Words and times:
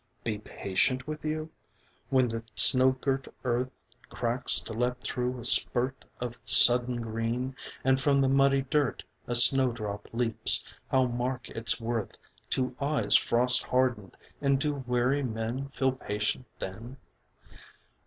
Be 0.23 0.39
patient 0.39 1.05
with 1.05 1.23
you? 1.23 1.51
When 2.09 2.27
the 2.27 2.43
snow 2.55 2.93
girt 2.93 3.27
earth 3.43 3.69
Cracks 4.09 4.59
to 4.61 4.73
let 4.73 5.03
through 5.03 5.39
a 5.39 5.45
spurt 5.45 6.05
Of 6.19 6.39
sudden 6.43 7.01
green, 7.01 7.55
and 7.83 8.01
from 8.01 8.19
the 8.19 8.27
muddy 8.27 8.63
dirt 8.63 9.03
A 9.27 9.35
snowdrop 9.35 10.07
leaps, 10.11 10.63
how 10.89 11.05
mark 11.05 11.49
its 11.51 11.79
worth 11.79 12.17
To 12.49 12.75
eyes 12.81 13.15
frost 13.15 13.61
hardened, 13.61 14.17
and 14.41 14.59
do 14.59 14.83
weary 14.87 15.21
men 15.21 15.67
Feel 15.67 15.91
patience 15.91 16.47
then? 16.57 16.97